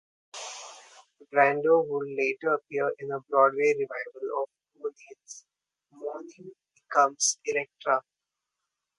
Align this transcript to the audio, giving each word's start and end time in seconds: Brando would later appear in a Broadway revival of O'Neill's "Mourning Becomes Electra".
Brando 1.31 1.83
would 1.87 2.07
later 2.17 2.55
appear 2.55 2.89
in 2.97 3.11
a 3.11 3.19
Broadway 3.29 3.75
revival 3.77 4.41
of 4.41 4.49
O'Neill's 4.83 5.45
"Mourning 5.91 6.53
Becomes 6.73 7.37
Electra". 7.45 8.01